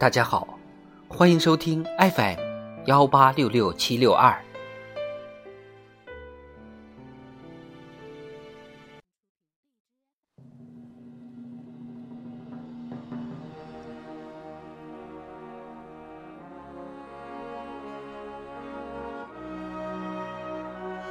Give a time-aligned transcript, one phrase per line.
[0.00, 0.46] 大家好，
[1.08, 2.38] 欢迎收听 FM
[2.86, 4.32] 幺八六六七六二。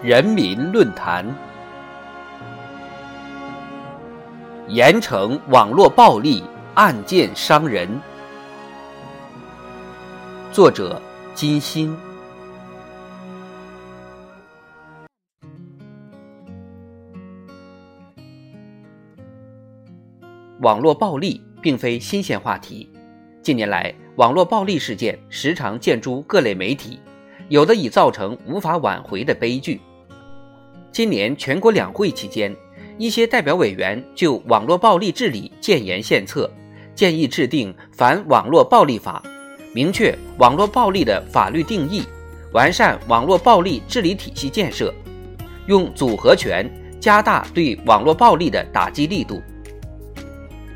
[0.02, 1.26] 人民论坛：
[4.70, 6.42] 盐城网络暴力
[6.76, 7.90] 案件伤人。
[10.58, 11.00] 作者：
[11.36, 11.96] 金鑫。
[20.62, 22.90] 网络暴力并非新鲜话题，
[23.44, 27.00] 近年来，网络暴力事件时常见诸各类媒体，
[27.50, 29.80] 有的已造成无法挽回的悲剧。
[30.92, 32.52] 今年全国两会期间，
[32.98, 36.52] 一些代表委员就网络暴力治理建言献策，
[36.96, 39.22] 建议制定反网络暴力法。
[39.78, 42.02] 明确网络暴力的法律定义，
[42.52, 44.92] 完善网络暴力治理体系建设，
[45.68, 46.68] 用组合拳
[47.00, 49.40] 加大对网络暴力的打击力度。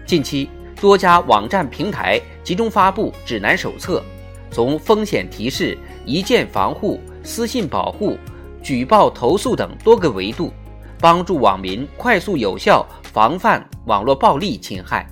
[0.05, 0.47] 近期，
[0.79, 4.03] 多家网站平台集中发布指南手册，
[4.51, 8.15] 从风险提示、一键防护、私信保护、
[8.61, 10.53] 举报投诉等多个维度，
[10.99, 15.09] 帮助网民快速有效防范网络暴力侵害。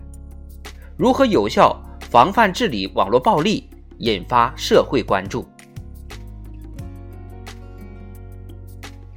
[0.96, 3.68] 如何有效防范治理网络暴力？
[4.00, 5.48] 引发社会关注。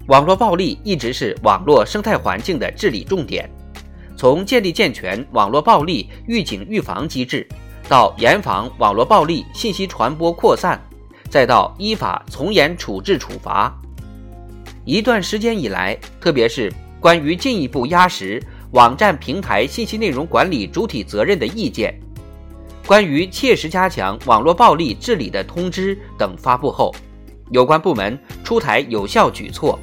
[0.09, 3.49] 网络暴力一直是网络生态环境的治理重点。
[4.17, 7.47] 从建立健全网络暴力预警预防机制，
[7.89, 10.81] 到严防网络暴力信息传播扩散，
[11.29, 13.73] 再到依法从严处置处罚，
[14.85, 18.41] 一段时间以来，特别是关于进一步压实
[18.73, 21.99] 网站平台信息内容管理主体责任的意见。
[22.87, 26.93] 关于切实加强网络暴力治理的通知等发布后，
[27.51, 29.79] 有关部门出台有效举措，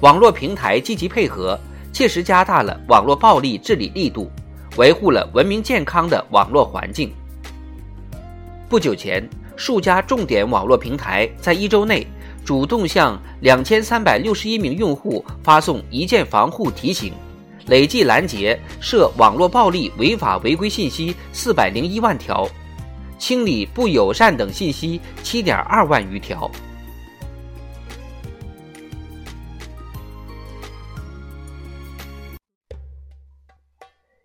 [0.00, 1.58] 网络平台积极配合，
[1.92, 4.30] 切实加大了网络暴力治理力度，
[4.76, 7.12] 维护了文明健康的网络环境。
[8.68, 12.06] 不久前，数家重点网络平台在一周内
[12.44, 17.12] 主动向两千三百六十一名用户发送一键防护提醒。
[17.66, 22.48] 累计拦截涉网络暴力违法违规信息四百零一万条，
[23.18, 26.50] 清理不友善等信息七点二万余条。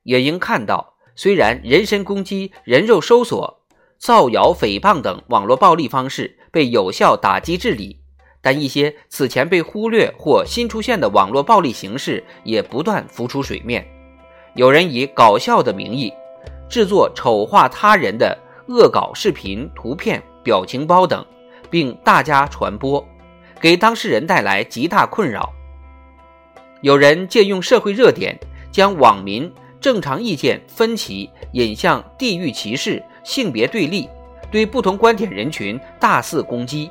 [0.04, 3.62] 也应看到，虽然人身攻击、人肉搜索、
[4.00, 8.00] 造谣诽谤等网络暴力方式被有效打击治理。
[8.48, 13.86] 但一些此前被忽略或新出现的网络暴力形式也不断浮出水面。
[14.54, 16.14] 有人以搞笑的名义，
[16.70, 21.26] 制作丑化他人的恶搞视频、图片、表情包等，
[21.70, 23.06] 并大加传播，
[23.60, 25.52] 给当事人带来极大困扰。
[26.80, 28.40] 有人借用社会热点，
[28.72, 34.08] 将网民正常意见分歧引向地域歧视、性别对立，
[34.50, 36.90] 对不同观点人群大肆攻击。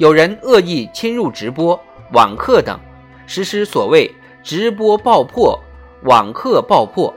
[0.00, 1.78] 有人恶意侵入直播、
[2.12, 2.80] 网课等，
[3.26, 4.10] 实施所谓
[4.42, 5.60] “直播爆破、
[6.04, 7.14] 网课爆破”。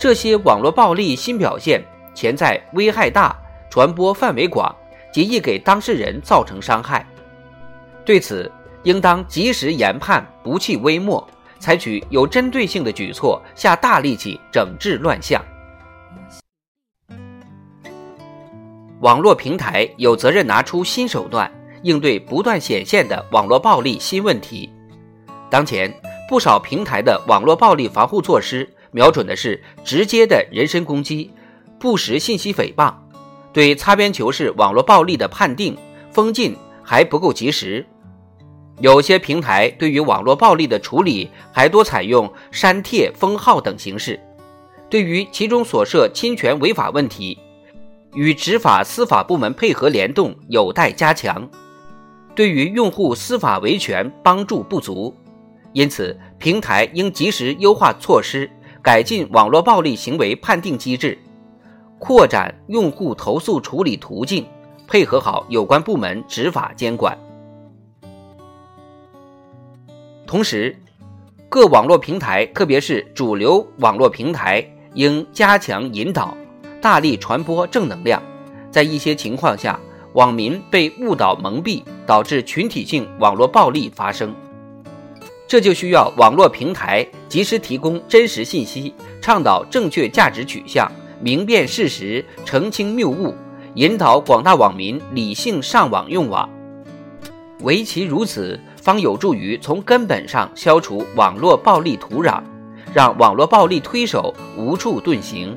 [0.00, 1.84] 这些网络暴力新表现，
[2.14, 4.74] 潜在危害大、传播范围广，
[5.12, 7.06] 极易给当事人造成伤害。
[8.02, 8.50] 对此，
[8.84, 15.44] 应当及时研判，不弃微末，采取有针对性的举措，下大力气整治乱象。
[19.00, 21.52] 网络平台有责任拿出新手段。
[21.82, 24.70] 应对不断显现的网络暴力新问题，
[25.50, 25.92] 当前
[26.28, 31.30] 不少平台的网络暴力防护措施瞄准的是直接的人身攻击、
[31.78, 32.94] 不实信息诽谤，
[33.52, 35.76] 对擦边球式网络暴力的判定
[36.10, 37.86] 封禁还不够及时。
[38.80, 44.20] 有些平台对于网络暴力的处理还多采用删帖、封号等形式，
[44.88, 47.38] 对于其中所涉侵权违法问题，
[48.14, 51.48] 与执法司法部门配合联动有待加强。
[52.38, 55.12] 对于用户司法维权帮助不足，
[55.72, 58.48] 因此平台应及时优化措施，
[58.80, 61.18] 改进网络暴力行为判定机制，
[61.98, 64.46] 扩展用户投诉处理途径，
[64.86, 67.18] 配合好有关部门执法监管。
[70.24, 70.76] 同时，
[71.48, 74.64] 各网络平台，特别是主流网络平台，
[74.94, 76.36] 应加强引导，
[76.80, 78.22] 大力传播正能量，
[78.70, 79.76] 在一些情况下。
[80.18, 84.34] 网民被误导蒙蔽，导致群体性网络暴力发生，
[85.46, 88.92] 这就需要网络平台及时提供真实信息，
[89.22, 93.32] 倡导正确价值取向，明辨事实，澄清谬误，
[93.74, 96.50] 引导广大网民理性上网用网。
[97.60, 102.42] 唯其如此，方有助于从根本上消除网络暴力土壤，
[102.92, 105.56] 让网络暴力推手无处遁形。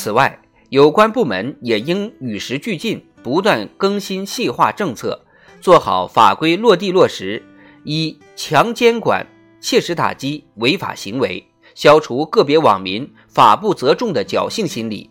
[0.00, 5.26] 此外，有关部门也应与时俱进，不断更新细化政策，
[5.60, 7.42] 做好法规落地落实，
[7.84, 9.26] 以强监管
[9.60, 15.10] 切实打击违法行为，消除个别网民法不责众的侥幸心理。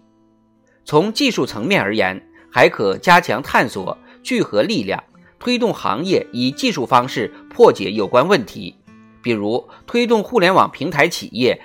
[0.83, 2.19] 从技术层面而言，
[2.51, 5.03] 还可加强探索，聚合力量，
[5.37, 8.75] 推动行业以技术方式破解有关问题，
[9.21, 11.61] 比如推动互联网平台企业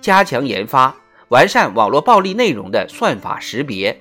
[0.00, 0.96] 加强研发。
[1.28, 3.98] 完善网络暴力内容的算法识别。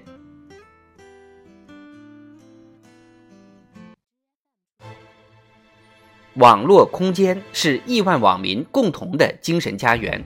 [6.36, 10.24] 网络空间是亿万网民共同的精神家园。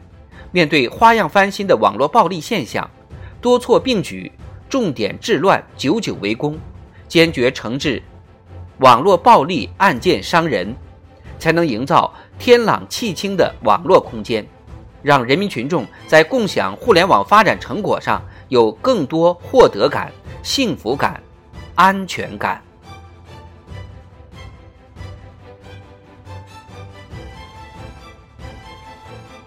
[0.51, 2.89] 面对花样翻新的网络暴力现象，
[3.41, 4.31] 多措并举，
[4.69, 6.57] 重点治乱，久久为功，
[7.09, 8.01] 坚决惩治
[8.79, 10.73] 网络暴力案件伤人，
[11.37, 14.47] 才能营造天朗气清的网络空间。
[15.01, 20.11] 让人民群众在共享互联网发展成果上有更多获得感、
[20.43, 21.21] 幸福感、
[21.75, 22.66] 安全感。